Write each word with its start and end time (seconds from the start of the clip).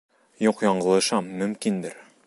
Юҡ, 0.45 0.63
яңылышам, 0.67 1.29
мөмкиндер. 1.43 2.03